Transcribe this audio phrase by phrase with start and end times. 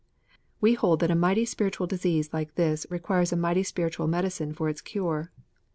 [0.59, 4.67] We hold that a mighty spiritual disease like this requires a mighty spiritual medicine for
[4.67, 5.31] its cure.